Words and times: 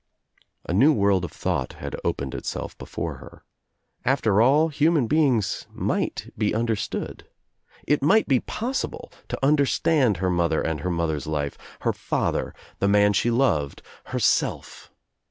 A 0.67 0.73
new 0.73 0.91
world 0.91 1.23
of 1.23 1.31
thought 1.31 1.73
had 1.73 1.95
opened 2.03 2.33
itself 2.33 2.75
before 2.79 3.17
her. 3.17 3.43
After 4.03 4.41
all 4.41 4.69
human 4.69 5.05
beings 5.05 5.67
might 5.71 6.33
be 6.35 6.55
understood. 6.55 7.27
It 7.85 8.01
might 8.01 8.27
be 8.27 8.39
possible 8.39 9.11
to 9.27 9.37
understand 9.45 10.17
her 10.17 10.31
mother 10.31 10.59
and 10.59 10.79
her 10.79 10.89
mother's 10.89 11.27
life, 11.27 11.55
her 11.81 11.93
father, 11.93 12.55
the 12.79 12.87
man 12.87 13.13
she 13.13 13.29
loved, 13.29 13.83
herself. 14.05 14.91